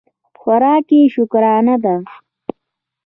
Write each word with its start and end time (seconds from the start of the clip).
خوراک 0.39 0.87
یې 0.97 1.01
شکرانه 1.13 1.75
ده. 1.83 1.95